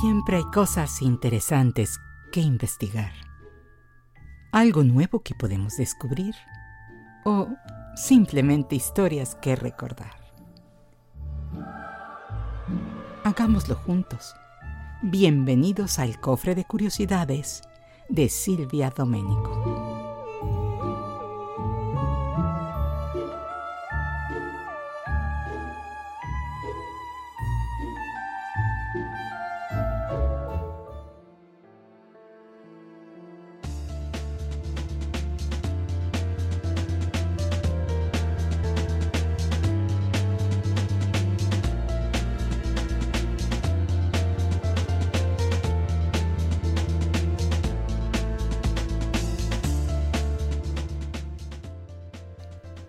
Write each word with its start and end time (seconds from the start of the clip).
Siempre 0.00 0.36
hay 0.36 0.44
cosas 0.44 1.02
interesantes 1.02 1.98
que 2.30 2.40
investigar. 2.40 3.10
Algo 4.52 4.84
nuevo 4.84 5.24
que 5.24 5.34
podemos 5.34 5.76
descubrir. 5.76 6.36
O 7.24 7.48
simplemente 7.96 8.76
historias 8.76 9.34
que 9.34 9.56
recordar. 9.56 10.16
Hagámoslo 13.24 13.74
juntos. 13.74 14.36
Bienvenidos 15.02 15.98
al 15.98 16.20
cofre 16.20 16.54
de 16.54 16.64
curiosidades 16.64 17.62
de 18.08 18.28
Silvia 18.28 18.90
Domenico. 18.96 19.67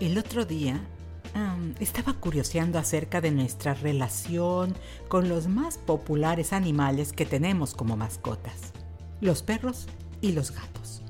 El 0.10 0.18
otro 0.18 0.44
día 0.44 0.82
estaba 1.80 2.14
curioseando 2.14 2.80
acerca 2.80 3.22
de 3.22 3.30
nuestra 3.30 3.76
relación 3.76 4.74
con 5.08 5.30
los 5.30 5.48
más 5.48 5.78
populares 5.78 6.52
animales 6.52 7.14
que 7.14 7.28
tenemos 7.28 7.76
como 7.76 7.96
mascotas, 7.96 8.74
los 9.22 9.44
perros 9.44 9.86
y 10.20 10.32
los 10.32 10.50
gatos. 10.50 11.04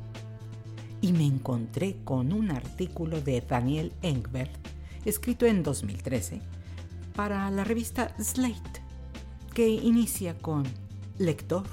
Y 0.99 1.13
me 1.13 1.25
encontré 1.25 1.95
con 2.03 2.33
un 2.33 2.51
artículo 2.51 3.21
de 3.21 3.39
Daniel 3.39 3.93
Engbert, 4.01 4.51
escrito 5.05 5.45
en 5.45 5.63
2013, 5.63 6.41
para 7.15 7.49
la 7.51 7.63
revista 7.63 8.13
Slate, 8.21 8.81
que 9.53 9.69
inicia 9.69 10.37
con 10.37 10.63
Lector. 11.17 11.67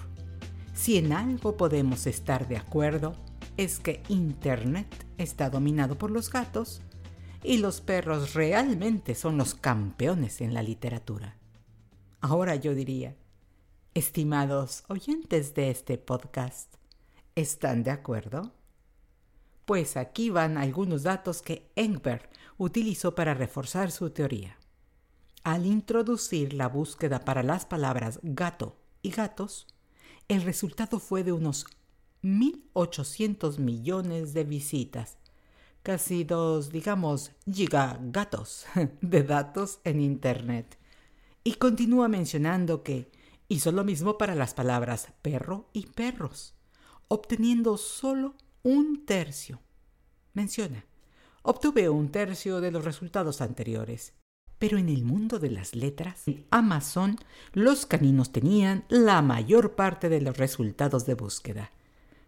Si 0.74 0.96
en 0.96 1.12
algo 1.12 1.56
podemos 1.56 2.06
estar 2.06 2.46
de 2.46 2.56
acuerdo, 2.56 3.14
es 3.56 3.80
que 3.80 4.04
Internet 4.08 4.86
está 5.18 5.50
dominado 5.50 5.98
por 5.98 6.12
los 6.12 6.30
gatos 6.30 6.82
y 7.42 7.58
los 7.58 7.80
perros 7.80 8.34
realmente 8.34 9.14
son 9.14 9.36
los 9.38 9.54
campeones 9.54 10.40
en 10.40 10.54
la 10.54 10.62
literatura. 10.62 11.36
Ahora 12.20 12.56
yo 12.56 12.74
diría, 12.74 13.16
estimados 13.94 14.84
oyentes 14.88 15.54
de 15.54 15.70
este 15.70 15.98
podcast, 15.98 16.74
¿están 17.34 17.82
de 17.82 17.90
acuerdo? 17.90 18.52
Pues 19.64 19.96
aquí 19.96 20.30
van 20.30 20.58
algunos 20.58 21.02
datos 21.02 21.42
que 21.42 21.70
Engbert 21.76 22.30
utilizó 22.58 23.14
para 23.14 23.34
reforzar 23.34 23.90
su 23.90 24.10
teoría. 24.10 24.58
Al 25.42 25.66
introducir 25.66 26.52
la 26.52 26.68
búsqueda 26.68 27.20
para 27.20 27.42
las 27.42 27.66
palabras 27.66 28.18
gato 28.22 28.76
y 29.02 29.10
gatos, 29.10 29.66
el 30.28 30.42
resultado 30.42 30.98
fue 30.98 31.22
de 31.22 31.32
unos 31.32 31.66
1.800 32.22 33.58
millones 33.58 34.34
de 34.34 34.44
visitas 34.44 35.18
casi 35.86 36.24
dos, 36.24 36.72
digamos, 36.72 37.30
gigagatos 37.48 38.66
de 39.02 39.22
datos 39.22 39.78
en 39.84 40.00
Internet. 40.00 40.76
Y 41.44 41.54
continúa 41.54 42.08
mencionando 42.08 42.82
que 42.82 43.08
hizo 43.46 43.70
lo 43.70 43.84
mismo 43.84 44.18
para 44.18 44.34
las 44.34 44.52
palabras 44.52 45.12
perro 45.22 45.70
y 45.72 45.86
perros, 45.86 46.56
obteniendo 47.06 47.76
solo 47.76 48.34
un 48.64 49.06
tercio. 49.06 49.60
Menciona, 50.34 50.84
obtuve 51.42 51.88
un 51.88 52.08
tercio 52.08 52.60
de 52.60 52.72
los 52.72 52.84
resultados 52.84 53.40
anteriores. 53.40 54.12
Pero 54.58 54.78
en 54.78 54.88
el 54.88 55.04
mundo 55.04 55.38
de 55.38 55.50
las 55.52 55.76
letras, 55.76 56.26
en 56.26 56.46
Amazon, 56.50 57.16
los 57.52 57.86
caninos 57.86 58.32
tenían 58.32 58.84
la 58.88 59.22
mayor 59.22 59.76
parte 59.76 60.08
de 60.08 60.20
los 60.20 60.36
resultados 60.36 61.06
de 61.06 61.14
búsqueda, 61.14 61.70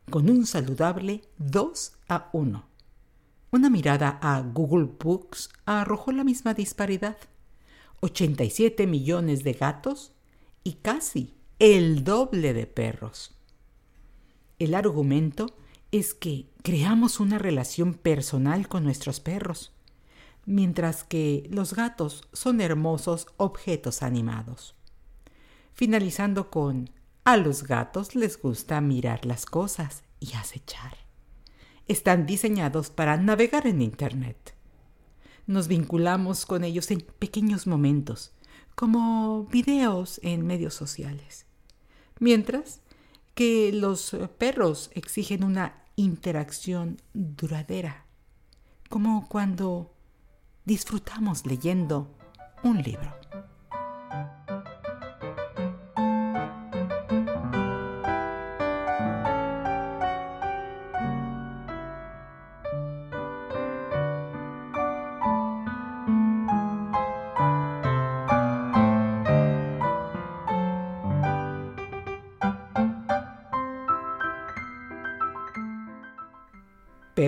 con 0.08 0.30
un 0.30 0.46
saludable 0.46 1.22
2 1.38 1.92
a 2.08 2.30
1. 2.32 2.77
Una 3.50 3.70
mirada 3.70 4.18
a 4.20 4.42
Google 4.42 4.90
Books 5.02 5.48
arrojó 5.64 6.12
la 6.12 6.22
misma 6.22 6.52
disparidad. 6.52 7.16
87 8.00 8.86
millones 8.86 9.42
de 9.42 9.54
gatos 9.54 10.12
y 10.64 10.74
casi 10.74 11.34
el 11.58 12.04
doble 12.04 12.52
de 12.52 12.66
perros. 12.66 13.34
El 14.58 14.74
argumento 14.74 15.46
es 15.92 16.12
que 16.12 16.50
creamos 16.62 17.20
una 17.20 17.38
relación 17.38 17.94
personal 17.94 18.68
con 18.68 18.84
nuestros 18.84 19.18
perros, 19.18 19.72
mientras 20.44 21.02
que 21.02 21.48
los 21.50 21.72
gatos 21.72 22.28
son 22.34 22.60
hermosos 22.60 23.28
objetos 23.38 24.02
animados. 24.02 24.74
Finalizando 25.72 26.50
con, 26.50 26.90
a 27.24 27.38
los 27.38 27.62
gatos 27.62 28.14
les 28.14 28.40
gusta 28.40 28.80
mirar 28.82 29.24
las 29.24 29.46
cosas 29.46 30.02
y 30.20 30.34
acechar 30.34 31.07
están 31.88 32.26
diseñados 32.26 32.90
para 32.90 33.16
navegar 33.16 33.66
en 33.66 33.82
Internet. 33.82 34.54
Nos 35.46 35.66
vinculamos 35.66 36.46
con 36.46 36.62
ellos 36.62 36.90
en 36.90 37.00
pequeños 37.00 37.66
momentos, 37.66 38.32
como 38.74 39.44
videos 39.46 40.20
en 40.22 40.46
medios 40.46 40.74
sociales. 40.74 41.46
Mientras 42.20 42.82
que 43.34 43.72
los 43.72 44.16
perros 44.38 44.90
exigen 44.94 45.44
una 45.44 45.82
interacción 45.96 47.00
duradera, 47.14 48.04
como 48.88 49.26
cuando 49.28 49.94
disfrutamos 50.64 51.46
leyendo 51.46 52.14
un 52.62 52.82
libro. 52.82 53.27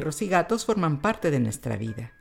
Perros 0.01 0.23
y 0.23 0.29
gatos 0.29 0.65
forman 0.65 1.03
parte 1.03 1.31
de 1.31 1.41
nuestra 1.41 1.77
vida. 1.77 2.13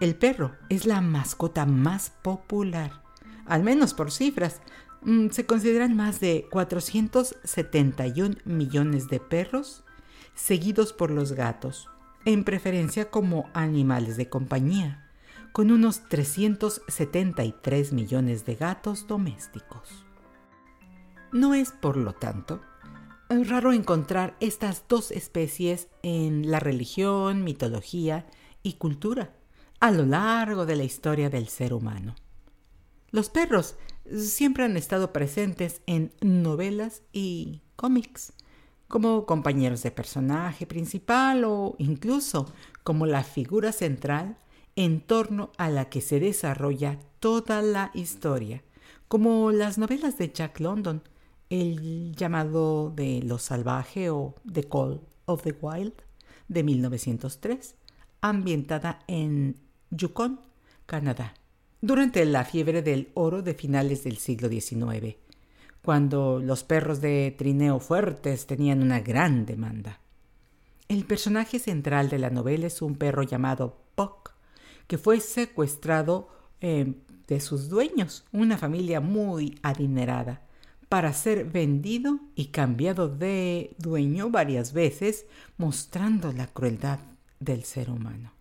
El 0.00 0.16
perro 0.16 0.56
es 0.68 0.84
la 0.84 1.00
mascota 1.00 1.64
más 1.64 2.10
popular, 2.10 3.04
al 3.46 3.62
menos 3.62 3.94
por 3.94 4.10
cifras. 4.10 4.60
Mm, 5.02 5.28
se 5.28 5.46
consideran 5.46 5.94
más 5.94 6.18
de 6.18 6.48
471 6.50 8.38
millones 8.44 9.06
de 9.06 9.20
perros, 9.20 9.84
seguidos 10.34 10.92
por 10.92 11.12
los 11.12 11.34
gatos, 11.34 11.88
en 12.24 12.42
preferencia 12.42 13.12
como 13.12 13.48
animales 13.54 14.16
de 14.16 14.28
compañía, 14.28 15.08
con 15.52 15.70
unos 15.70 16.08
373 16.08 17.92
millones 17.92 18.44
de 18.44 18.56
gatos 18.56 19.06
domésticos. 19.06 20.04
No 21.30 21.54
es, 21.54 21.70
por 21.70 21.96
lo 21.96 22.14
tanto, 22.14 22.60
es 23.28 23.48
raro 23.48 23.72
encontrar 23.72 24.36
estas 24.40 24.84
dos 24.88 25.10
especies 25.10 25.88
en 26.02 26.50
la 26.50 26.60
religión, 26.60 27.44
mitología 27.44 28.26
y 28.62 28.74
cultura 28.74 29.34
a 29.80 29.90
lo 29.90 30.06
largo 30.06 30.66
de 30.66 30.76
la 30.76 30.84
historia 30.84 31.30
del 31.30 31.48
ser 31.48 31.74
humano. 31.74 32.14
Los 33.10 33.28
perros 33.30 33.76
siempre 34.16 34.64
han 34.64 34.76
estado 34.76 35.12
presentes 35.12 35.82
en 35.86 36.12
novelas 36.20 37.02
y 37.12 37.60
cómics, 37.76 38.32
como 38.88 39.26
compañeros 39.26 39.82
de 39.82 39.90
personaje 39.90 40.66
principal 40.66 41.44
o 41.44 41.74
incluso 41.78 42.52
como 42.82 43.06
la 43.06 43.24
figura 43.24 43.72
central 43.72 44.38
en 44.76 45.00
torno 45.00 45.52
a 45.56 45.68
la 45.68 45.88
que 45.88 46.00
se 46.00 46.20
desarrolla 46.20 46.98
toda 47.20 47.62
la 47.62 47.90
historia, 47.94 48.62
como 49.08 49.52
las 49.52 49.78
novelas 49.78 50.18
de 50.18 50.32
Jack 50.32 50.60
London, 50.60 51.02
el 51.62 52.16
llamado 52.16 52.90
de 52.90 53.22
Lo 53.22 53.38
Salvaje 53.38 54.10
o 54.10 54.34
The 54.50 54.64
Call 54.64 55.00
of 55.26 55.42
the 55.42 55.54
Wild 55.60 55.92
de 56.48 56.64
1903, 56.64 57.76
ambientada 58.20 58.98
en 59.06 59.60
Yukon, 59.90 60.40
Canadá, 60.86 61.34
durante 61.80 62.24
la 62.24 62.44
fiebre 62.44 62.82
del 62.82 63.10
oro 63.14 63.40
de 63.42 63.54
finales 63.54 64.02
del 64.02 64.16
siglo 64.16 64.48
XIX, 64.48 65.16
cuando 65.80 66.40
los 66.40 66.64
perros 66.64 67.00
de 67.00 67.32
trineo 67.38 67.78
fuertes 67.78 68.46
tenían 68.46 68.82
una 68.82 68.98
gran 69.00 69.46
demanda. 69.46 70.00
El 70.88 71.04
personaje 71.04 71.60
central 71.60 72.08
de 72.08 72.18
la 72.18 72.30
novela 72.30 72.66
es 72.66 72.82
un 72.82 72.96
perro 72.96 73.22
llamado 73.22 73.76
Puck, 73.94 74.32
que 74.88 74.98
fue 74.98 75.20
secuestrado 75.20 76.28
eh, 76.60 76.94
de 77.28 77.40
sus 77.40 77.68
dueños, 77.68 78.24
una 78.32 78.58
familia 78.58 79.00
muy 79.00 79.56
adinerada, 79.62 80.42
para 80.88 81.12
ser 81.12 81.44
vendido 81.44 82.20
y 82.34 82.46
cambiado 82.46 83.08
de 83.08 83.74
dueño 83.78 84.30
varias 84.30 84.72
veces, 84.72 85.26
mostrando 85.56 86.32
la 86.32 86.46
crueldad 86.46 86.98
del 87.40 87.64
ser 87.64 87.90
humano. 87.90 88.32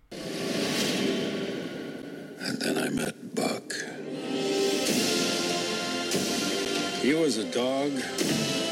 And 2.46 2.60
then 2.60 2.78
I 2.78 2.90
met 2.90 3.16
Buck. 3.36 3.74
He 7.02 7.14
was 7.14 7.38
a 7.38 7.46
dog 7.52 7.92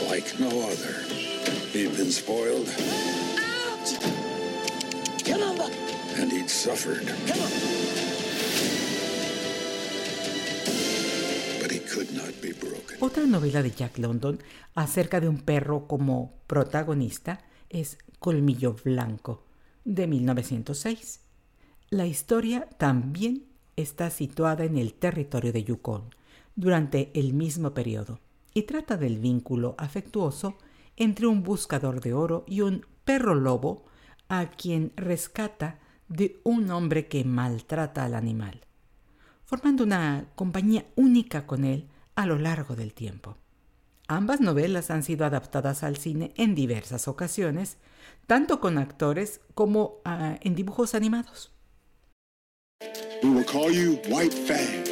like 0.09 0.39
no 0.39 0.47
other. 0.47 1.03
He'd 1.71 1.95
been 1.95 2.11
spoiled. 2.11 2.67
Out! 2.67 3.97
Come 5.25 5.41
on, 5.41 5.57
Buck! 5.57 5.71
And 6.17 6.31
he'd 6.31 6.49
suffered. 6.49 7.07
Come 7.27 7.39
on! 7.39 8.10
Otra 12.99 13.25
novela 13.25 13.61
de 13.63 13.71
Jack 13.71 13.97
London 13.97 14.39
acerca 14.75 15.19
de 15.19 15.27
un 15.27 15.37
perro 15.37 15.87
como 15.87 16.33
protagonista 16.47 17.41
es 17.69 17.97
Colmillo 18.19 18.75
Blanco, 18.83 19.45
de 19.85 20.07
1906. 20.07 21.21
La 21.89 22.05
historia 22.05 22.67
también 22.77 23.45
está 23.75 24.09
situada 24.09 24.63
en 24.63 24.77
el 24.77 24.93
territorio 24.93 25.51
de 25.51 25.63
Yukon 25.63 26.15
durante 26.55 27.11
el 27.19 27.33
mismo 27.33 27.73
periodo 27.73 28.19
y 28.53 28.63
trata 28.63 28.97
del 28.97 29.17
vínculo 29.17 29.75
afectuoso 29.77 30.57
entre 30.97 31.27
un 31.27 31.43
buscador 31.43 32.01
de 32.01 32.13
oro 32.13 32.43
y 32.47 32.61
un 32.61 32.85
perro 33.05 33.35
lobo 33.35 33.85
a 34.29 34.49
quien 34.49 34.93
rescata 34.95 35.79
de 36.07 36.39
un 36.43 36.69
hombre 36.71 37.07
que 37.07 37.23
maltrata 37.23 38.03
al 38.05 38.15
animal, 38.15 38.61
formando 39.45 39.83
una 39.83 40.27
compañía 40.35 40.85
única 40.95 41.47
con 41.47 41.63
él 41.63 41.87
a 42.15 42.25
lo 42.25 42.37
largo 42.37 42.75
del 42.75 42.93
tiempo. 42.93 43.37
Ambas 44.07 44.41
novelas 44.41 44.91
han 44.91 45.03
sido 45.03 45.25
adaptadas 45.25 45.83
al 45.83 45.97
cine 45.97 46.33
en 46.35 46.53
diversas 46.53 47.07
ocasiones, 47.07 47.77
tanto 48.27 48.59
con 48.59 48.77
actores 48.77 49.41
como 49.55 50.01
uh, 50.05 50.37
en 50.41 50.55
dibujos 50.55 50.95
animados. 50.95 51.51
We 53.23 53.29
will 53.29 53.45
call 53.45 53.71
you 53.71 53.99
White 54.09 54.35
Fang. 54.47 54.83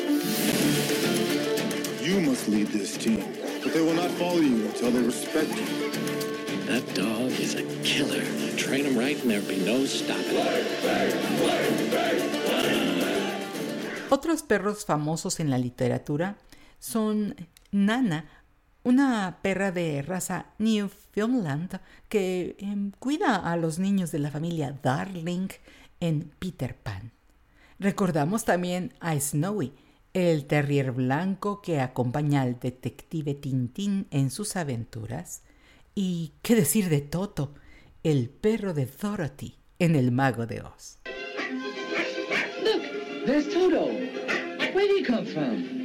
You 2.02 2.22
must 2.22 2.48
lead 2.48 2.68
this 2.68 2.98
team, 2.98 3.24
but 3.64 3.74
they 3.74 3.82
will 3.82 3.96
not 3.96 4.10
follow 4.12 4.40
you 4.42 4.66
until 4.68 4.92
they 4.92 5.02
respect 5.02 5.50
you. 5.56 5.66
That 6.68 6.84
dog 6.94 7.32
is 7.40 7.56
a 7.56 7.64
killer. 7.84 8.24
Train 8.56 8.86
him 8.86 8.98
right 8.98 9.20
and 9.22 9.32
there'll 9.32 9.48
be 9.48 9.58
no 9.66 9.86
stopping 9.86 10.38
Otros 14.12 14.44
perros 14.44 14.86
famosos 14.86 15.40
en 15.40 15.50
la 15.50 15.58
literatura 15.58 16.38
son 16.80 17.36
Nana, 17.72 18.26
una 18.84 19.40
perra 19.42 19.72
de 19.72 20.02
raza 20.02 20.48
Newfoundland 20.58 21.80
que 22.08 22.56
eh, 22.60 22.92
cuida 23.00 23.36
a 23.36 23.56
los 23.58 23.78
niños 23.78 24.12
de 24.12 24.20
la 24.20 24.32
familia 24.32 24.78
Darling 24.82 25.50
en 26.00 26.32
Peter 26.40 26.76
Pan. 26.76 27.12
Recordamos 27.78 28.46
también 28.46 28.94
a 29.00 29.18
Snowy, 29.20 29.74
el 30.14 30.46
terrier 30.46 30.92
blanco 30.92 31.62
que 31.62 31.80
acompaña 31.80 32.42
al 32.42 32.60
detective 32.60 33.36
Tintín 33.36 34.08
en 34.12 34.32
sus 34.32 34.56
aventuras. 34.56 35.44
Y 35.96 36.34
qué 36.42 36.56
decir 36.56 36.90
de 36.90 37.02
Toto, 37.02 37.54
el 38.04 38.30
perro 38.30 38.74
de 38.74 38.86
Dorothy 38.86 39.56
en 39.80 39.96
El 39.96 40.12
Mago 40.12 40.46
de 40.46 40.62
Oz. 40.62 41.00
Look, 42.64 43.26
there's 43.26 43.48
Toto. 43.50 43.88
Where 44.74 44.88
did 44.88 45.00
he 45.00 45.04
come 45.04 45.26
from? 45.26 45.79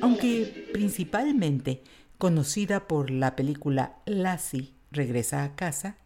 Aunque 0.00 0.68
principalmente 0.72 1.82
conocida 2.18 2.86
por 2.86 3.10
la 3.10 3.36
película 3.36 3.96
Lassie 4.06 4.72
regresa 4.90 5.44
a 5.44 5.54
casa, 5.54 5.96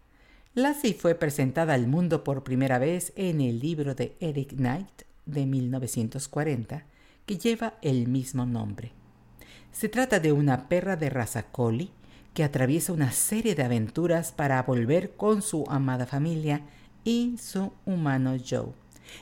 Lassie 0.55 0.95
fue 0.95 1.15
presentada 1.15 1.75
al 1.75 1.87
mundo 1.87 2.23
por 2.23 2.45
primera 2.45 2.79
vez 2.79 3.13
en 3.17 3.41
el 3.41 3.59
libro 3.61 3.95
de 3.95 4.17
Eric 4.21 4.55
Knight 4.55 5.03
de 5.27 5.47
1940, 5.47 6.85
que 7.27 7.39
lleva 7.39 7.75
el 7.83 8.07
mismo 8.09 8.47
nombre. 8.47 8.93
Se 9.73 9.89
trata 9.89 10.21
de 10.21 10.33
una 10.33 10.69
perra 10.69 10.97
de 10.97 11.11
raza 11.11 11.45
collie 11.51 11.91
que 12.35 12.45
atraviesa 12.45 12.93
una 12.93 13.13
serie 13.13 13.55
de 13.55 13.65
aventuras 13.65 14.33
para 14.33 14.63
volver 14.63 15.17
con 15.17 15.43
su 15.43 15.65
amada 15.69 16.07
familia 16.07 16.63
y 17.05 17.37
su 17.39 17.73
humano 17.85 18.37
Joe. 18.39 18.73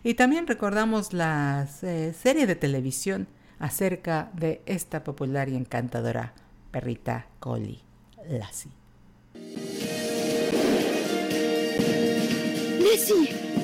Y 0.02 0.14
también 0.14 0.46
recordamos 0.46 1.12
la 1.12 1.68
eh, 1.82 2.14
serie 2.18 2.46
de 2.46 2.56
televisión 2.56 3.28
acerca 3.58 4.30
de 4.34 4.62
esta 4.66 5.04
popular 5.04 5.48
y 5.48 5.56
encantadora 5.56 6.32
perrita 6.70 7.26
collie, 7.38 7.80
Lassie. 8.28 8.72
Lassie. 12.80 13.61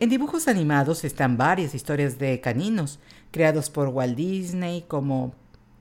En 0.00 0.10
dibujos 0.10 0.46
animados 0.46 1.02
están 1.02 1.36
varias 1.36 1.74
historias 1.74 2.20
de 2.20 2.40
caninos 2.40 3.00
creados 3.32 3.68
por 3.68 3.88
Walt 3.88 4.14
Disney 4.16 4.84
como 4.86 5.34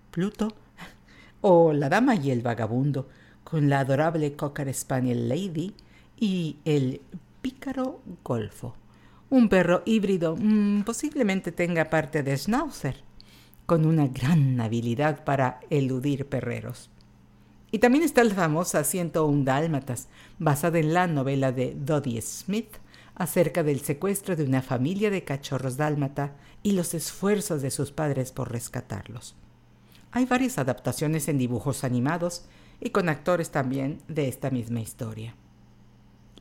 Pluto 0.09 0.55
o 1.41 1.71
La 1.71 1.87
Dama 1.87 2.15
y 2.15 2.31
el 2.31 2.41
Vagabundo 2.41 3.07
con 3.43 3.69
la 3.69 3.81
adorable 3.81 4.33
Cocker 4.35 4.73
Spaniel 4.73 5.29
Lady 5.29 5.75
y 6.19 6.57
el 6.65 7.01
Pícaro 7.43 8.01
Golfo, 8.23 8.75
un 9.29 9.49
perro 9.49 9.83
híbrido 9.85 10.35
mmm, 10.35 10.81
posiblemente 10.81 11.51
tenga 11.51 11.91
parte 11.91 12.23
de 12.23 12.35
Schnauzer, 12.35 12.95
con 13.67 13.85
una 13.85 14.07
gran 14.07 14.59
habilidad 14.59 15.25
para 15.25 15.59
eludir 15.69 16.25
perreros. 16.25 16.89
Y 17.69 17.77
también 17.77 18.03
está 18.03 18.23
la 18.23 18.33
famosa 18.33 18.83
101 18.83 19.43
Dálmatas, 19.43 20.07
basada 20.39 20.79
en 20.79 20.93
la 20.93 21.05
novela 21.05 21.51
de 21.51 21.75
Dodie 21.77 22.21
Smith, 22.23 22.77
acerca 23.17 23.63
del 23.63 23.81
secuestro 23.81 24.35
de 24.35 24.43
una 24.43 24.61
familia 24.61 25.09
de 25.09 25.23
cachorros 25.23 25.75
dálmata 25.75 26.35
y 26.61 26.73
los 26.73 26.93
esfuerzos 26.93 27.61
de 27.61 27.71
sus 27.71 27.91
padres 27.91 28.31
por 28.31 28.51
rescatarlos. 28.51 29.35
Hay 30.11 30.25
varias 30.25 30.57
adaptaciones 30.57 31.27
en 31.27 31.37
dibujos 31.37 31.83
animados 31.83 32.45
y 32.79 32.91
con 32.91 33.09
actores 33.09 33.49
también 33.49 33.99
de 34.07 34.27
esta 34.27 34.51
misma 34.51 34.81
historia. 34.81 35.35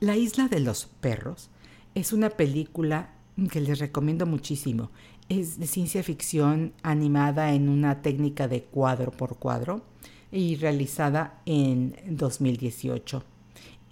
La 0.01 0.17
isla 0.17 0.49
de 0.49 0.61
los 0.61 0.87
perros 1.01 1.49
es 1.95 2.13
una 2.13 2.31
película 2.31 3.15
que 3.51 3.61
les 3.61 3.79
recomiendo 3.79 4.27
muchísimo. 4.27 4.91
Es 5.31 5.59
de 5.59 5.67
ciencia 5.67 6.03
ficción 6.03 6.75
animada 6.83 7.55
en 7.55 7.71
una 7.71 8.03
técnica 8.03 8.49
de 8.49 8.63
cuadro 8.65 9.11
por 9.13 9.39
cuadro 9.39 9.83
y 10.31 10.57
realizada 10.57 11.41
en 11.47 11.97
2018. 12.07 13.25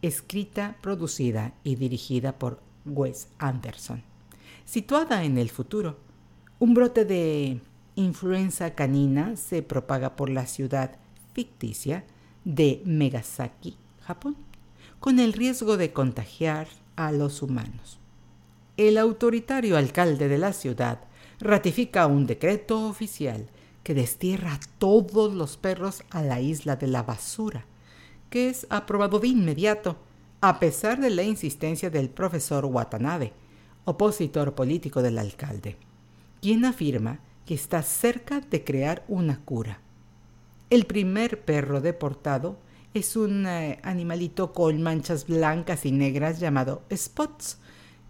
Escrita, 0.03 0.77
producida 0.83 1.55
y 1.65 1.77
dirigida 1.77 2.39
por 2.39 2.61
Wes 2.85 3.29
Anderson. 3.39 4.03
Situada 4.65 5.25
en 5.25 5.39
el 5.39 5.51
futuro, 5.51 5.99
un 6.59 6.75
brote 6.75 7.05
de 7.05 7.61
influenza 7.97 8.75
canina 8.75 9.37
se 9.37 9.63
propaga 9.63 10.17
por 10.17 10.31
la 10.31 10.47
ciudad 10.47 10.97
ficticia 11.33 12.05
de 12.45 12.83
Megasaki, 12.85 13.77
Japón, 14.01 14.37
con 15.01 15.19
el 15.19 15.33
riesgo 15.33 15.77
de 15.77 15.93
contagiar 15.93 16.69
a 16.97 17.13
los 17.13 17.43
humanos. 17.43 17.99
El 18.77 18.99
autoritario 18.99 19.77
alcalde 19.77 20.29
de 20.29 20.39
la 20.39 20.53
ciudad 20.53 21.01
ratifica 21.41 22.07
un 22.07 22.27
decreto 22.27 22.89
oficial 22.89 23.47
que 23.83 23.95
destierra 23.95 24.55
a 24.55 24.61
todos 24.79 25.35
los 25.35 25.57
perros 25.57 26.03
a 26.11 26.23
la 26.23 26.41
isla 26.41 26.77
de 26.77 26.87
la 26.87 27.03
basura, 27.03 27.67
que 28.31 28.49
es 28.49 28.67
aprobado 28.71 29.21
de 29.21 29.29
inmediato 29.29 29.97
a 30.47 30.61
pesar 30.61 31.01
de 31.01 31.09
la 31.09 31.23
insistencia 31.23 31.89
del 31.89 32.11
profesor 32.11 32.67
Watanabe, 32.67 33.33
opositor 33.87 34.55
político 34.55 35.01
del 35.01 35.19
alcalde, 35.19 35.79
quien 36.43 36.67
afirma 36.67 37.21
que 37.47 37.55
está 37.55 37.81
cerca 37.81 38.41
de 38.41 38.63
crear 38.63 39.05
una 39.09 39.41
cura. 39.41 39.81
El 40.69 40.85
primer 40.85 41.47
perro 41.47 41.81
deportado 41.81 42.59
es 42.93 43.17
un 43.17 43.47
eh, 43.47 43.81
animalito 43.83 44.53
con 44.53 44.83
manchas 44.83 45.27
blancas 45.27 45.87
y 45.87 45.93
negras 45.93 46.41
llamado 46.41 46.83
Spots, 46.95 47.57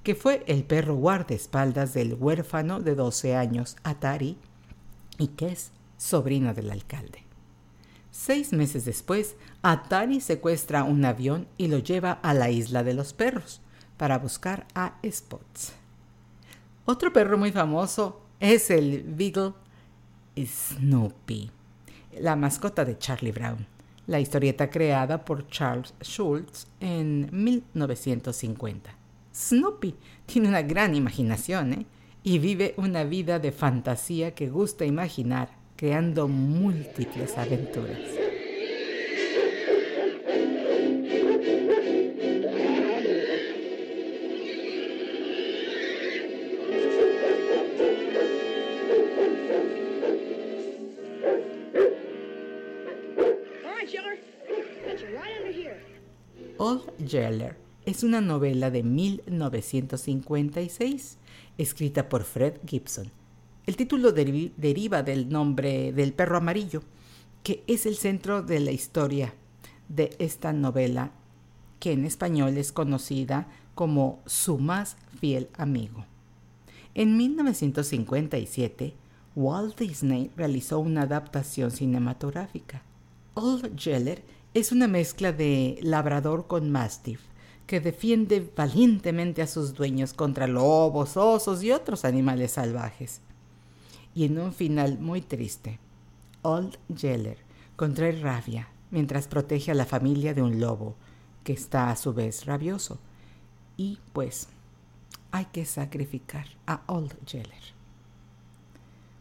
que 0.03 0.17
fue 0.17 0.43
el 0.49 0.65
perro 0.65 0.97
guardaespaldas 0.97 1.95
del 1.95 2.15
huérfano 2.15 2.81
de 2.81 2.97
12 2.97 3.37
años 3.37 3.77
Atari 3.85 4.37
y 5.19 5.29
que 5.29 5.53
es 5.53 5.71
sobrino 5.99 6.53
del 6.53 6.73
alcalde. 6.73 7.24
Seis 8.17 8.53
meses 8.53 8.85
después, 8.85 9.35
Atari 9.63 10.21
secuestra 10.21 10.85
un 10.85 11.05
avión 11.05 11.49
y 11.59 11.67
lo 11.67 11.79
lleva 11.79 12.13
a 12.13 12.33
la 12.33 12.49
isla 12.49 12.85
de 12.85 12.95
los 12.95 13.13
perros 13.13 13.61
para 13.97 14.19
buscar 14.19 14.69
a 14.73 14.95
Spots. 15.05 15.73
Otro 16.85 17.13
perro 17.13 17.37
muy 17.37 17.51
famoso 17.51 18.21
es 18.39 18.71
el 18.71 19.03
Beagle 19.03 19.55
Snoopy, 20.39 21.51
la 22.21 22.37
mascota 22.37 22.85
de 22.85 22.97
Charlie 22.99 23.33
Brown, 23.33 23.67
la 24.07 24.21
historieta 24.21 24.71
creada 24.71 25.25
por 25.25 25.49
Charles 25.49 25.93
Schultz 26.01 26.69
en 26.79 27.29
1950. 27.33 28.95
Snoopy 29.35 29.97
tiene 30.25 30.49
una 30.49 30.63
gran 30.63 30.95
imaginación 30.95 31.73
¿eh? 31.73 31.87
y 32.23 32.39
vive 32.39 32.75
una 32.77 33.03
vida 33.03 33.41
de 33.41 33.51
fantasía 33.51 34.37
que 34.37 34.49
gusta 34.49 34.85
imaginar 34.85 35.64
creando 35.77 36.29
múltiples 36.29 37.37
aventuras. 37.37 37.99
Old 56.57 56.97
Yeller 56.99 57.57
es 57.85 58.05
una 58.05 58.21
novela 58.21 58.71
de 58.71 58.83
1956 58.83 61.19
escrita 61.59 62.09
por 62.09 62.25
Fred 62.25 62.55
Gibson 62.67 63.11
el 63.67 63.77
título 63.77 64.13
deriva 64.13 65.03
del 65.03 65.31
nombre 65.31 65.93
del 65.93 66.13
perro 66.13 66.37
amarillo, 66.37 66.83
que 67.43 67.65
es 67.67 67.87
el 67.87 67.97
centro 67.97 68.43
de 68.43 68.61
la 68.61 68.73
historia 68.73 69.35
de 69.89 70.15
esta 70.19 70.53
novela, 70.53 71.13
que 71.81 71.93
en 71.93 72.05
español 72.05 72.59
es 72.59 72.73
conocida 72.73 73.49
como 73.75 74.23
Su 74.27 74.59
más 74.59 74.97
fiel 75.19 75.49
amigo. 75.57 76.05
En 76.95 77.17
1957, 77.17 78.95
Walt 79.35 79.79
Disney 79.79 80.31
realizó 80.37 80.79
una 80.79 81.03
adaptación 81.03 81.71
cinematográfica. 81.71 82.83
Old 83.33 83.77
Yeller 83.77 84.23
es 84.53 84.73
una 84.73 84.89
mezcla 84.89 85.33
de 85.33 85.79
labrador 85.83 86.47
con 86.47 86.71
mastiff, 86.71 87.21
que 87.67 87.81
defiende 87.81 88.47
valientemente 88.55 89.41
a 89.41 89.47
sus 89.47 89.73
dueños 89.73 90.13
contra 90.13 90.47
lobos, 90.47 91.17
osos 91.17 91.63
y 91.63 91.73
otros 91.73 92.05
animales 92.05 92.53
salvajes 92.53 93.23
y 94.15 94.25
en 94.25 94.39
un 94.39 94.53
final 94.53 94.99
muy 94.99 95.21
triste, 95.21 95.79
Old 96.43 96.79
Yeller 96.89 97.39
contrae 97.77 98.13
rabia 98.13 98.69
mientras 98.91 99.27
protege 99.27 99.73
a 99.73 99.75
la 99.75 99.87
familia 99.87 100.35
de 100.35 100.43
un 100.43 100.61
lobo 100.61 100.95
que 101.43 101.53
está 101.53 101.91
a 101.91 101.97
su 101.97 102.15
vez 102.15 102.47
rabioso. 102.47 102.99
Y 103.77 103.99
pues 104.13 104.49
hay 105.33 105.47
que 105.47 105.65
sacrificar 105.65 106.47
a 106.67 106.83
Old 106.87 107.15
Yeller. 107.27 107.75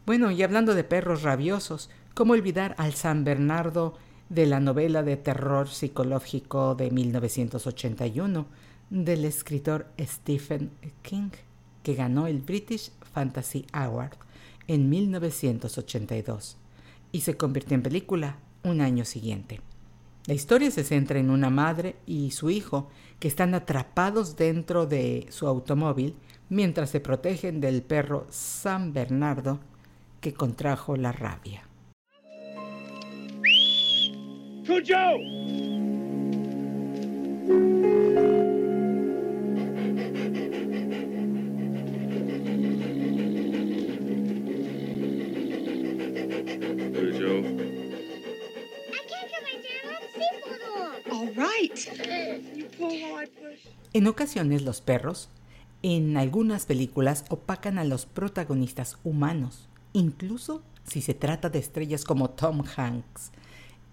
Bueno, 0.05 0.29
y 0.31 0.43
hablando 0.43 0.75
de 0.75 0.83
perros 0.83 1.23
rabiosos, 1.23 1.89
¿cómo 2.13 2.33
olvidar 2.33 2.75
al 2.77 2.93
San 2.93 3.23
Bernardo 3.23 3.95
de 4.29 4.45
la 4.45 4.59
novela 4.59 5.01
de 5.01 5.17
terror 5.17 5.69
psicológico 5.69 6.75
de 6.75 6.91
1981 6.91 8.45
del 8.89 9.25
escritor 9.25 9.87
Stephen 9.99 10.71
King, 11.01 11.29
que 11.81 11.95
ganó 11.95 12.27
el 12.27 12.41
British 12.41 12.91
Fantasy 13.13 13.65
Award 13.71 14.17
en 14.67 14.89
1982 14.89 16.57
y 17.11 17.21
se 17.21 17.37
convirtió 17.37 17.75
en 17.75 17.83
película 17.83 18.37
un 18.63 18.81
año 18.81 19.05
siguiente. 19.05 19.61
La 20.25 20.33
historia 20.33 20.71
se 20.71 20.83
centra 20.83 21.19
en 21.19 21.29
una 21.29 21.49
madre 21.49 21.97
y 22.05 22.31
su 22.31 22.49
hijo 22.49 22.89
que 23.19 23.27
están 23.27 23.53
atrapados 23.53 24.35
dentro 24.37 24.85
de 24.85 25.27
su 25.29 25.47
automóvil 25.47 26.15
mientras 26.49 26.89
se 26.91 26.99
protegen 26.99 27.59
del 27.59 27.81
perro 27.81 28.25
San 28.29 28.93
Bernardo 28.93 29.59
que 30.21 30.33
contrajo 30.33 30.95
la 30.95 31.11
rabia. 31.11 31.67
En 53.93 54.07
ocasiones 54.07 54.61
los 54.63 54.81
perros, 54.81 55.29
en 55.81 56.17
algunas 56.17 56.65
películas, 56.65 57.25
opacan 57.29 57.77
a 57.77 57.83
los 57.83 58.05
protagonistas 58.05 58.97
humanos, 59.03 59.67
incluso 59.93 60.61
si 60.83 61.01
se 61.01 61.13
trata 61.13 61.49
de 61.49 61.59
estrellas 61.59 62.03
como 62.03 62.29
Tom 62.29 62.63
Hanks. 62.75 63.31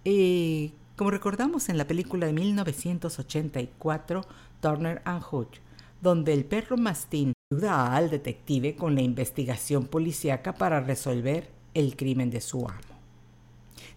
Eh, 0.04 0.72
como 0.96 1.10
recordamos 1.10 1.68
en 1.68 1.78
la 1.78 1.86
película 1.86 2.26
de 2.26 2.32
1984, 2.32 4.24
Turner 4.60 5.02
and 5.04 5.22
Hooch, 5.22 5.58
donde 6.00 6.32
el 6.32 6.44
perro 6.44 6.76
mastín 6.76 7.32
ayuda 7.50 7.96
al 7.96 8.10
detective 8.10 8.76
con 8.76 8.94
la 8.94 9.02
investigación 9.02 9.86
policíaca 9.86 10.54
para 10.54 10.80
resolver 10.80 11.48
el 11.74 11.96
crimen 11.96 12.30
de 12.30 12.40
su 12.40 12.68
amo. 12.68 12.89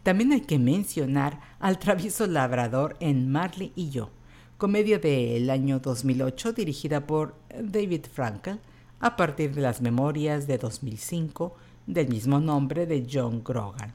También 0.04 0.34
hay 0.34 0.42
que 0.42 0.60
mencionar 0.60 1.40
al 1.60 1.80
travieso 1.80 2.28
labrador 2.28 2.98
en 3.00 3.32
Marley 3.32 3.72
y 3.76 3.90
yo, 3.90 4.10
comedia 4.58 5.00
del 5.00 5.50
año 5.50 5.80
2008 5.80 6.52
dirigida 6.52 7.08
por 7.08 7.36
David 7.58 8.06
Frankel 8.12 8.60
a 9.00 9.16
partir 9.16 9.56
de 9.56 9.62
las 9.62 9.82
memorias 9.82 10.46
de 10.46 10.58
2005 10.58 11.56
del 11.88 12.10
mismo 12.10 12.42
nombre 12.42 12.86
de 12.86 13.08
John 13.10 13.44
Grogan. 13.44 13.94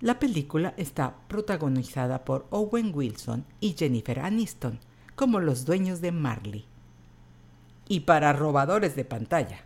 La 0.00 0.18
película 0.18 0.74
está 0.76 1.16
protagonizada 1.28 2.24
por 2.24 2.46
Owen 2.50 2.92
Wilson 2.94 3.44
y 3.58 3.74
Jennifer 3.76 4.20
Aniston 4.20 4.78
como 5.16 5.40
los 5.40 5.64
dueños 5.64 6.00
de 6.00 6.12
Marley. 6.12 6.66
Y 7.88 8.00
para 8.00 8.32
robadores 8.32 8.94
de 8.94 9.04
pantalla, 9.04 9.60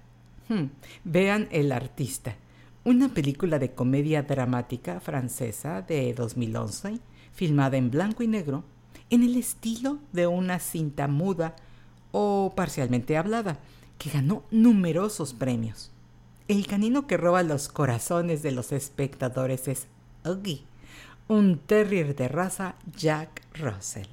hmm, 0.48 0.64
vean 1.04 1.48
El 1.50 1.72
artista, 1.72 2.36
una 2.84 3.08
película 3.08 3.58
de 3.58 3.72
comedia 3.72 4.22
dramática 4.22 4.98
francesa 5.00 5.82
de 5.82 6.14
2011, 6.14 6.98
filmada 7.32 7.76
en 7.76 7.90
blanco 7.90 8.22
y 8.22 8.26
negro 8.26 8.64
en 9.10 9.22
el 9.22 9.36
estilo 9.36 9.98
de 10.12 10.26
una 10.26 10.58
cinta 10.58 11.06
muda 11.06 11.54
o 12.10 12.52
parcialmente 12.56 13.16
hablada, 13.16 13.58
que 13.98 14.10
ganó 14.10 14.42
numerosos 14.50 15.32
premios. 15.32 15.92
El 16.48 16.66
canino 16.66 17.06
que 17.06 17.16
roba 17.16 17.42
los 17.42 17.68
corazones 17.68 18.42
de 18.42 18.50
los 18.50 18.72
espectadores 18.72 19.68
es 19.68 19.86
Uggy, 20.24 20.64
un 21.28 21.58
terrier 21.58 22.16
de 22.16 22.28
raza 22.28 22.74
Jack 22.96 23.42
Russell. 23.54 24.08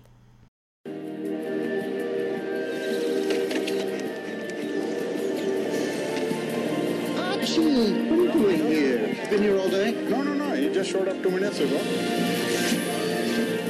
Archie, 7.50 7.94
what 8.10 8.20
are 8.20 8.24
you 8.24 8.32
doing 8.32 8.68
here? 8.68 9.28
Been 9.30 9.42
here 9.42 9.58
all 9.58 9.70
day? 9.70 9.92
No, 10.08 10.22
no, 10.22 10.36
no. 10.36 10.54
You 10.54 10.72
just 10.72 10.92
showed 10.92 11.08
up 11.08 11.22
two 11.24 11.32
minutes 11.32 11.60
ago. 11.60 11.80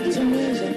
It's 0.03 0.17
amazing. 0.17 0.75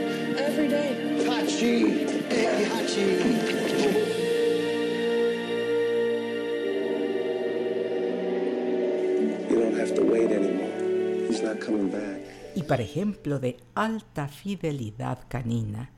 Y 12.55 12.63
para 12.63 12.83
ejemplo 12.83 13.41
de 13.41 13.57
alta 13.75 14.29
fidelidad 14.29 15.19
canina, 15.29 15.91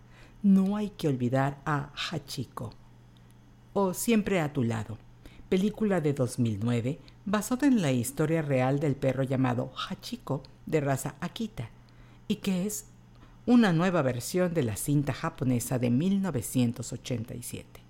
no 0.43 0.77
hay 0.77 0.91
que 0.91 1.09
olvidar 1.09 1.59
a 1.67 1.91
Hachiko 1.95 2.73
o 3.75 3.93
Siempre 3.93 4.41
a 4.41 4.53
tu 4.53 4.63
lado, 4.63 4.97
película 5.49 6.01
de 6.01 6.15
2009 6.15 6.99
basada 7.25 7.67
en 7.67 7.83
la 7.83 7.93
historia 7.93 8.43
real 8.43 8.81
del 8.81 8.97
perro 8.97 9.23
llamado 9.23 9.73
Hachiko 9.77 10.43
de 10.67 10.81
raza 10.81 11.15
Akita 11.21 11.71
y 12.29 12.37
que 12.37 12.67
es 12.67 12.87
una 13.47 13.73
nueva 13.73 14.03
versión 14.03 14.55
de 14.55 14.63
la 14.63 14.77
cinta 14.77 15.13
japonesa 15.13 15.79
de 15.79 15.91
1987. 15.91 17.81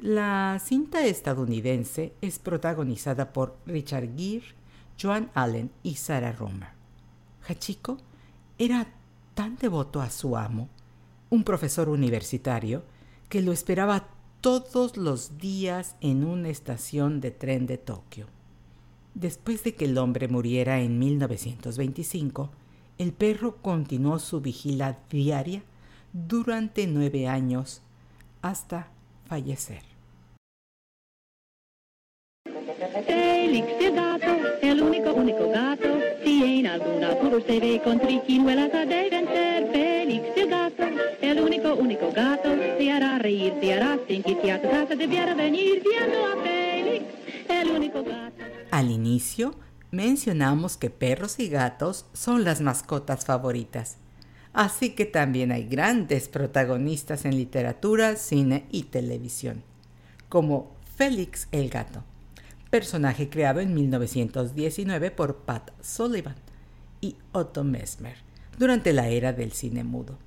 La 0.00 0.60
cinta 0.64 1.04
estadounidense 1.06 2.12
es 2.20 2.38
protagonizada 2.38 3.32
por 3.32 3.58
Richard 3.66 4.16
Gere, 4.16 4.54
Joan 5.00 5.30
Allen 5.34 5.70
y 5.82 5.96
Sarah 5.96 6.32
Romer. 6.32 6.70
Hachiko 7.48 7.98
era 8.58 8.88
tan 9.34 9.56
devoto 9.56 10.00
a 10.00 10.10
su 10.10 10.36
amo, 10.36 10.68
un 11.30 11.44
profesor 11.44 11.88
universitario, 11.88 12.84
que 13.28 13.42
lo 13.42 13.52
esperaba 13.52 14.08
todos 14.48 14.96
los 14.96 15.36
días 15.36 15.94
en 16.00 16.24
una 16.24 16.48
estación 16.48 17.20
de 17.20 17.30
tren 17.30 17.66
de 17.66 17.76
Tokio. 17.76 18.28
Después 19.12 19.62
de 19.62 19.74
que 19.74 19.84
el 19.84 19.98
hombre 19.98 20.26
muriera 20.26 20.80
en 20.80 20.98
1925, 20.98 22.48
el 22.96 23.12
perro 23.12 23.56
continuó 23.56 24.18
su 24.18 24.40
vigila 24.40 25.00
diaria 25.10 25.62
durante 26.14 26.86
nueve 26.86 27.28
años 27.28 27.82
hasta 28.40 28.88
fallecer. 29.26 29.82
El 32.46 33.94
gato, 33.94 34.32
el 34.62 34.82
único 34.82 35.50
gato. 35.50 35.87
El 41.20 41.40
único, 41.40 41.74
único 41.74 42.12
gato. 42.12 42.50
Se 42.78 42.90
hará 42.90 43.18
reír, 43.18 43.54
se 43.60 43.72
hará 43.72 43.98
sentir 44.06 44.52
a 44.52 44.62
tu 44.62 44.70
casa 44.70 44.94
debiera 44.94 45.34
venir 45.34 45.82
viendo 45.82 46.26
a 46.26 46.42
Félix, 46.42 47.04
el 47.48 47.70
único 47.70 48.04
gato. 48.04 48.36
Al 48.70 48.90
inicio, 48.90 49.54
mencionamos 49.90 50.76
que 50.76 50.90
perros 50.90 51.38
y 51.38 51.48
gatos 51.48 52.06
son 52.12 52.44
las 52.44 52.60
mascotas 52.60 53.24
favoritas. 53.24 53.96
Así 54.52 54.90
que 54.90 55.04
también 55.04 55.52
hay 55.52 55.64
grandes 55.64 56.28
protagonistas 56.28 57.24
en 57.24 57.36
literatura, 57.36 58.16
cine 58.16 58.64
y 58.70 58.84
televisión, 58.84 59.62
como 60.28 60.74
Félix 60.96 61.48
el 61.52 61.68
gato, 61.68 62.02
personaje 62.70 63.28
creado 63.28 63.60
en 63.60 63.74
1919 63.74 65.10
por 65.10 65.36
Pat 65.36 65.70
Sullivan 65.80 66.47
y 67.00 67.16
Otto 67.32 67.64
Mesmer 67.64 68.16
durante 68.58 68.92
la 68.92 69.08
era 69.08 69.32
del 69.32 69.52
cine 69.52 69.84
mudo. 69.84 70.18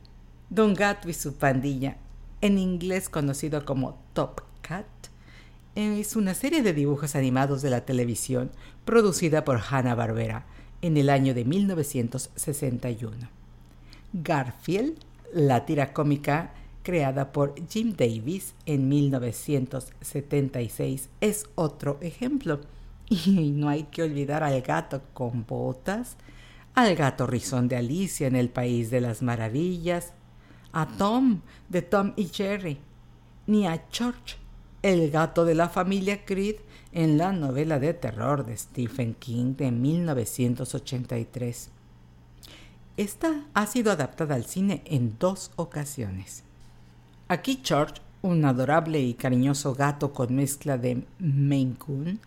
Don 0.50 0.74
Gato 0.74 1.10
y 1.10 1.14
su 1.14 1.36
pandilla, 1.36 1.98
en 2.42 2.58
inglés 2.58 3.10
conocido 3.10 3.66
como 3.66 4.02
Top 4.14 4.42
Cat, 4.62 4.88
es 5.76 6.16
una 6.16 6.34
serie 6.34 6.64
de 6.64 6.74
dibujos 6.74 7.16
animados 7.16 7.62
de 7.62 7.70
la 7.70 7.86
televisión 7.86 8.50
producida 8.84 9.46
por 9.46 9.62
Hanna-Barbera 9.62 10.48
en 10.82 10.98
el 10.98 11.10
año 11.10 11.34
de 11.34 11.46
1961. 11.46 13.30
Garfield, 14.14 14.98
la 15.34 15.66
tira 15.66 15.94
cómica 15.94 16.54
creada 16.84 17.32
por 17.32 17.56
Jim 17.70 17.96
Davis 17.96 18.54
en 18.66 18.90
1976, 18.90 21.08
es 21.22 21.46
otro 21.56 21.98
ejemplo. 22.02 22.60
Y 23.10 23.52
no 23.52 23.68
hay 23.68 23.84
que 23.84 24.04
olvidar 24.04 24.42
al 24.42 24.62
gato 24.62 25.02
con 25.14 25.46
botas, 25.46 26.16
al 26.76 26.96
gato 26.96 27.28
rizón 27.28 27.68
de 27.68 27.78
Alicia 27.78 28.28
en 28.28 28.36
el 28.36 28.50
País 28.50 28.90
de 28.90 29.02
las 29.02 29.22
Maravillas, 29.22 30.14
a 30.72 30.88
Tom 30.88 31.42
de 31.70 31.82
Tom 31.82 32.14
y 32.16 32.26
Jerry, 32.26 32.78
ni 33.48 33.68
a 33.68 33.86
George, 33.92 34.38
el 34.82 35.12
gato 35.12 35.46
de 35.46 35.56
la 35.56 35.70
familia 35.70 36.26
Creed 36.26 36.56
en 36.92 37.18
la 37.18 37.32
novela 37.32 37.80
de 37.80 37.94
terror 37.94 38.46
de 38.46 38.58
Stephen 38.58 39.14
King 39.16 39.56
de 39.56 39.72
1983. 39.72 41.70
Esta 42.98 43.46
ha 43.54 43.66
sido 43.68 43.92
adaptada 43.92 44.36
al 44.36 44.46
cine 44.46 44.82
en 44.86 45.16
dos 45.20 45.52
ocasiones. 45.56 46.44
Aquí 47.28 47.62
George, 47.64 47.96
un 48.22 48.44
adorable 48.46 49.00
y 49.00 49.14
cariñoso 49.14 49.74
gato 49.74 50.14
con 50.14 50.36
mezcla 50.36 50.78
de 50.78 51.04
Maine 51.20 51.76
Coon, 51.78 52.20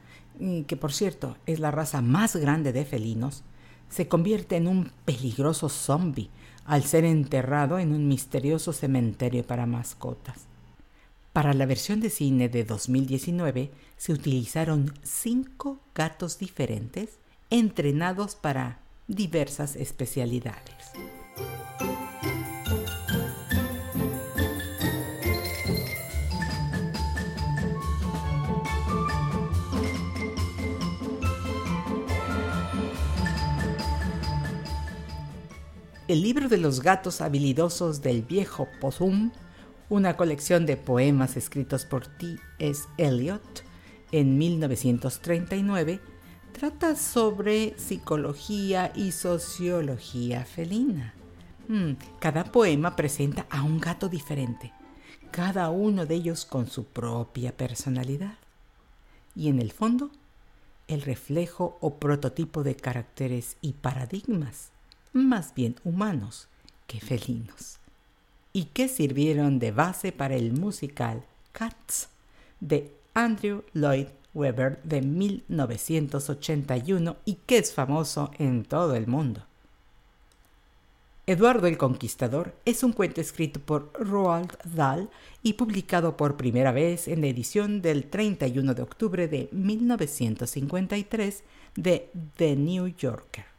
que 0.67 0.77
por 0.77 0.93
cierto 0.93 1.37
es 1.47 1.61
la 1.61 1.71
raza 1.71 2.03
más 2.03 2.37
grande 2.37 2.73
de 2.73 2.85
felinos, 2.85 3.45
se 3.95 4.09
convierte 4.09 4.57
en 4.57 4.67
un 4.67 4.91
peligroso 5.05 5.69
zombie 5.69 6.29
al 6.65 6.83
ser 6.83 7.05
enterrado 7.05 7.79
en 7.79 7.93
un 7.93 8.09
misterioso 8.09 8.73
cementerio 8.73 9.47
para 9.47 9.67
mascotas. 9.67 10.47
Para 11.33 11.55
la 11.55 11.65
versión 11.65 12.01
de 12.01 12.11
cine 12.11 12.49
de 12.49 12.65
2019 12.65 13.71
se 13.97 14.13
utilizaron 14.13 14.93
cinco 15.05 15.79
gatos 15.95 16.39
diferentes 16.39 17.19
entrenados 17.51 18.35
para 18.35 18.81
diversas 19.07 19.77
especialidades. 19.77 20.91
El 36.07 36.21
libro 36.21 36.51
de 36.51 36.59
los 36.59 36.83
gatos 36.83 37.23
habilidosos 37.23 38.03
del 38.03 38.23
viejo 38.23 38.69
Possum 38.79 39.31
una 39.89 40.17
colección 40.19 40.67
de 40.67 40.77
poemas 40.77 41.37
escritos 41.37 41.87
por 41.87 42.07
T.S. 42.07 42.85
Eliot 42.99 43.65
en 44.13 44.37
1939, 44.37 46.01
trata 46.53 46.95
sobre 46.97 47.79
psicología 47.79 48.93
y 48.95 49.13
sociología 49.13 50.45
felina. 50.45 51.15
Hmm, 51.69 51.93
cada 52.19 52.45
poema 52.45 52.97
presenta 52.97 53.47
a 53.49 53.63
un 53.63 53.81
gato 53.81 54.09
diferente, 54.09 54.73
cada 55.31 55.71
uno 55.71 56.05
de 56.05 56.17
ellos 56.17 56.45
con 56.45 56.67
su 56.67 56.85
propia 56.85 57.57
personalidad. 57.57 58.37
Y 59.35 59.49
en 59.49 59.59
el 59.59 59.73
fondo, 59.73 60.11
el 60.87 61.01
reflejo 61.01 61.79
o 61.81 61.99
prototipo 61.99 62.63
de 62.63 62.77
caracteres 62.77 63.57
y 63.63 63.73
paradigmas, 63.73 64.74
más 65.15 65.55
bien 65.55 65.77
humanos 65.85 66.49
que 66.87 67.01
felinos 67.01 67.79
y 68.53 68.67
que 68.67 68.89
sirvieron 68.89 69.59
de 69.59 69.73
base 69.73 70.13
para 70.13 70.35
el 70.35 70.53
musical 70.53 71.25
Cats 71.53 72.11
de 72.61 72.93
Andrew 73.15 73.65
Lloyd 73.73 74.09
Webber 74.35 74.83
de 74.83 75.01
1981 75.01 77.17
y 77.25 77.39
que 77.47 77.57
es 77.59 77.73
famoso 77.73 78.33
en 78.39 78.65
todo 78.65 78.97
el 78.97 79.07
mundo. 79.07 79.45
Eduardo 81.27 81.69
el 81.69 81.79
Conquistador 81.79 82.55
es 82.67 82.83
un 82.83 82.93
cuento 82.93 83.23
escrito 83.23 83.59
por 83.59 83.91
Roald 83.95 84.59
Dahl 84.65 85.09
y 85.43 85.55
publicado 85.55 86.19
por 86.19 86.37
primera 86.37 86.71
vez 86.71 87.09
en 87.09 87.23
la 87.23 87.29
edición 87.29 87.81
del 87.81 88.11
31 88.11 88.75
de 88.75 88.83
octubre 88.83 89.27
de 89.27 89.49
1953 89.53 91.45
de 91.77 92.11
The 92.37 92.57
New 92.57 92.89
Yorker. 92.89 93.54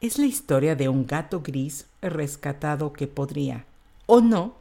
Es 0.00 0.18
la 0.18 0.26
historia 0.26 0.76
de 0.76 0.88
un 0.90 1.06
gato 1.06 1.40
gris 1.40 1.86
rescatado 2.02 2.92
que 2.92 3.06
podría, 3.06 3.64
o 4.04 4.20
no 4.20 4.54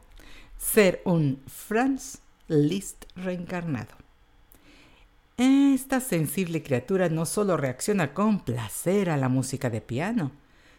ser 0.57 1.01
un 1.03 1.41
Franz 1.47 2.19
Liszt 2.47 3.05
reencarnado. 3.15 3.95
Esta 5.37 5.99
sensible 5.99 6.63
criatura 6.63 7.09
no 7.09 7.25
solo 7.25 7.57
reacciona 7.57 8.13
con 8.13 8.39
placer 8.39 9.09
a 9.09 9.17
la 9.17 9.27
música 9.27 9.69
de 9.69 9.81
piano, 9.81 10.31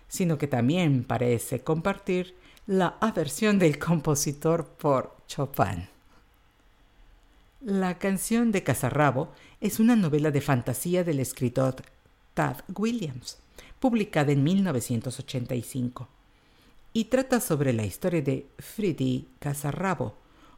sino 0.08 0.38
que 0.38 0.46
también 0.46 1.04
parece 1.04 1.60
compartir 1.60 2.34
la 2.66 2.96
aversión 3.00 3.58
del 3.58 3.78
compositor 3.78 4.66
por 4.66 5.14
Chopin. 5.28 5.88
La 7.60 7.98
canción 7.98 8.52
de 8.52 8.62
Casarrabo 8.62 9.32
es 9.60 9.80
una 9.80 9.96
novela 9.96 10.30
de 10.30 10.40
fantasía 10.40 11.04
del 11.04 11.20
escritor 11.20 11.76
Tad 12.32 12.58
Williams, 12.74 13.38
publicada 13.80 14.32
en 14.32 14.42
1985 14.42 16.08
y 16.92 17.04
trata 17.04 17.40
sobre 17.40 17.72
la 17.72 17.84
historia 17.84 18.22
de 18.22 18.46
Freddy 18.58 19.28
Casarrabo, 19.38 20.14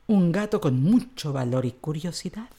un 0.06 0.30
gato 0.30 0.60
con 0.60 0.80
mucho 0.80 1.32
valor 1.32 1.66
y 1.66 1.72
curiosidad, 1.72 2.50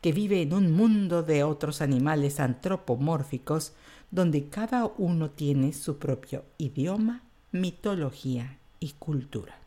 que 0.00 0.12
vive 0.12 0.42
en 0.42 0.52
un 0.52 0.72
mundo 0.72 1.22
de 1.22 1.44
otros 1.44 1.80
animales 1.80 2.40
antropomórficos 2.40 3.72
donde 4.10 4.48
cada 4.48 4.86
uno 4.98 5.30
tiene 5.30 5.72
su 5.72 5.98
propio 5.98 6.44
idioma, 6.58 7.22
mitología 7.52 8.58
y 8.80 8.94
cultura. 8.98 9.60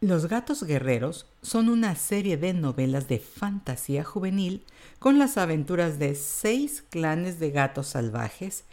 Los 0.00 0.26
Gatos 0.26 0.64
Guerreros 0.64 1.26
son 1.40 1.68
una 1.68 1.94
serie 1.94 2.36
de 2.36 2.52
novelas 2.52 3.08
de 3.08 3.20
fantasía 3.20 4.04
juvenil 4.04 4.62
con 4.98 5.18
las 5.18 5.38
aventuras 5.38 5.98
de 5.98 6.14
seis 6.14 6.84
clanes 6.90 7.38
de 7.38 7.50
gatos 7.50 7.86
salvajes, 7.86 8.64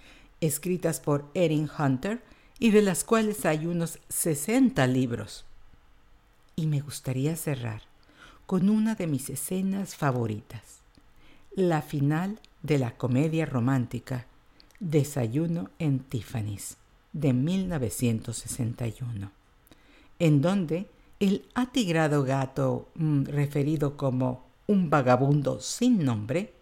escritas 0.42 1.00
por 1.00 1.30
Erin 1.34 1.70
Hunter, 1.78 2.22
y 2.60 2.70
de 2.70 2.84
las 2.84 3.04
cuales 3.04 3.46
hay 3.46 3.66
unos 3.66 4.00
60 4.10 4.86
libros. 4.86 5.46
Y 6.56 6.68
me 6.68 6.80
gustaría 6.82 7.36
cerrar 7.36 7.82
con 8.46 8.70
una 8.70 8.94
de 8.94 9.08
mis 9.08 9.30
escenas 9.32 9.96
favoritas, 9.96 10.82
la 11.56 11.82
final 11.82 12.40
de 12.62 12.78
la 12.78 12.98
comedia 12.98 13.46
romántica 13.46 14.28
Desayuno 14.80 15.70
en 15.80 16.00
Tiffany's 16.00 16.78
de 17.14 17.34
1961, 17.34 19.32
en 20.20 20.42
donde 20.42 20.88
el 21.20 21.46
atigrado 21.54 22.24
gato 22.24 22.90
mm, 22.96 23.26
referido 23.26 23.98
como 23.98 24.46
un 24.68 24.90
vagabundo 24.90 25.60
sin 25.60 26.04
nombre, 26.04 26.54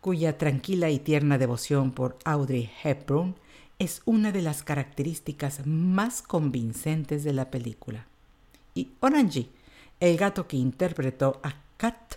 cuya 0.00 0.38
tranquila 0.38 0.90
y 0.90 0.98
tierna 0.98 1.38
devoción 1.38 1.92
por 1.92 2.18
Audrey 2.24 2.70
Hepburn 2.82 3.34
es 3.78 4.02
una 4.04 4.32
de 4.32 4.42
las 4.42 4.62
características 4.62 5.66
más 5.66 6.22
convincentes 6.22 7.24
de 7.24 7.32
la 7.32 7.50
película. 7.50 8.06
Y 8.74 8.88
Orange, 9.00 9.48
el 10.00 10.16
gato 10.16 10.46
que 10.46 10.56
interpretó 10.56 11.40
a 11.42 11.54
Kat, 11.76 12.16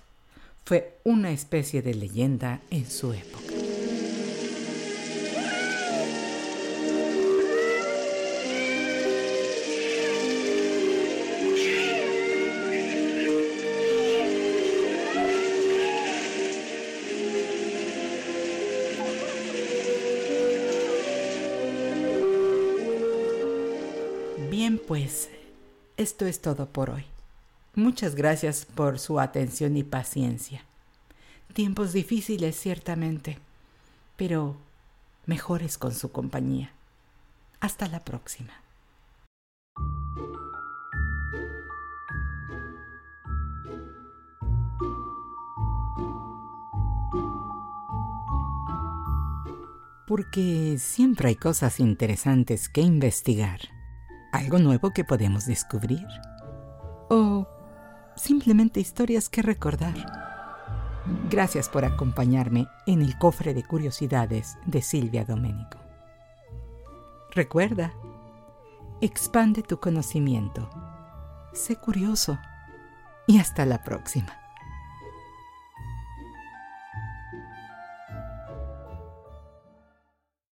fue 0.65 0.99
una 1.03 1.31
especie 1.31 1.81
de 1.81 1.93
leyenda 1.93 2.61
en 2.69 2.89
su 2.89 3.13
época. 3.13 3.50
Esto 26.01 26.25
es 26.25 26.41
todo 26.41 26.65
por 26.65 26.89
hoy. 26.89 27.05
Muchas 27.75 28.15
gracias 28.15 28.65
por 28.65 28.99
su 28.99 29.19
atención 29.19 29.77
y 29.77 29.83
paciencia. 29.83 30.65
Tiempos 31.53 31.93
difíciles, 31.93 32.59
ciertamente, 32.59 33.37
pero 34.17 34.57
mejores 35.25 35.77
con 35.77 35.93
su 35.93 36.11
compañía. 36.11 36.71
Hasta 37.59 37.87
la 37.87 37.99
próxima. 37.99 38.53
Porque 50.07 50.77
siempre 50.79 51.29
hay 51.29 51.35
cosas 51.35 51.79
interesantes 51.79 52.67
que 52.67 52.81
investigar, 52.81 53.61
algo 54.31 54.59
nuevo 54.59 54.91
que 54.91 55.03
podemos 55.03 55.45
descubrir, 55.45 56.07
o 57.09 57.47
simplemente 58.15 58.79
historias 58.79 59.29
que 59.29 59.41
recordar. 59.41 59.93
Gracias 61.29 61.67
por 61.67 61.83
acompañarme 61.85 62.67
en 62.85 63.01
el 63.01 63.17
cofre 63.17 63.53
de 63.53 63.63
curiosidades 63.63 64.57
de 64.65 64.81
Silvia 64.81 65.25
Domenico. 65.25 65.77
Recuerda, 67.31 67.93
expande 69.01 69.63
tu 69.63 69.79
conocimiento, 69.79 70.69
sé 71.53 71.75
curioso 71.75 72.37
y 73.27 73.39
hasta 73.39 73.65
la 73.65 73.83
próxima. 73.83 74.40